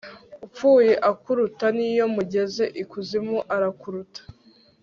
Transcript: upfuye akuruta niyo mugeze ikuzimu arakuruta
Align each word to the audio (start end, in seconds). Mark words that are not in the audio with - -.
upfuye 0.45 0.93
akuruta 1.11 1.65
niyo 1.77 2.05
mugeze 2.15 2.63
ikuzimu 2.81 3.37
arakuruta 3.55 4.21